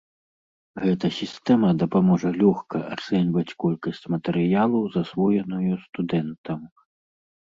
Гэта 0.83 1.09
сістэма 1.17 1.67
дапаможа 1.81 2.29
лёгка 2.41 2.79
ацэньваць 2.95 3.55
колькасць 3.63 4.01
матэрыялу, 4.13 4.79
засвоеную 4.95 5.77
студэнтам. 5.85 6.59